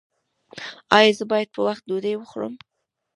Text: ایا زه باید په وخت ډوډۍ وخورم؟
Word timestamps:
ایا 0.97 1.11
زه 1.17 1.23
باید 1.31 1.49
په 1.55 1.59
وخت 1.67 1.83
ډوډۍ 1.89 2.13
وخورم؟ 2.17 2.53